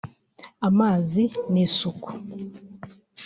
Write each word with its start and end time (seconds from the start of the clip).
amazi 0.67 1.23
n’isuku 1.51 2.09